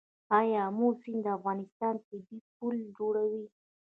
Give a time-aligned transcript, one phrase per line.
[0.37, 3.45] آیا امو سیند د افغانستان طبیعي پوله جوړوي؟